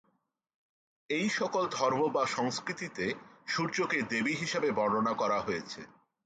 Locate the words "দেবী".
4.11-4.33